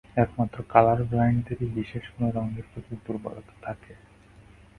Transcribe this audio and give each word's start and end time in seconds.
একমাত্র 0.17 0.57
কালার-ব্লাইণ্ডদেরই 0.69 1.67
বিশেষ 1.77 2.03
কোনো 2.13 2.27
রঙের 2.31 2.65
প্রতি 2.71 2.93
দুর্বলতা 3.05 3.53
থাকে। 3.61 3.93